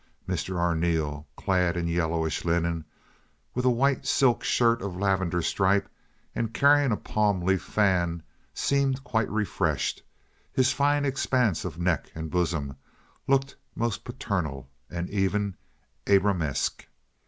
[0.27, 0.55] Mr.
[0.57, 2.83] Arneel, clad in yellowish linen,
[3.53, 5.87] with a white silk shirt of lavender stripe,
[6.33, 10.01] and carrying a palm leaf fan, seemed quite refreshed;
[10.53, 12.75] his fine expanse of neck and bosom
[13.27, 15.55] looked most paternal, and even
[16.07, 16.87] Abrahamesque.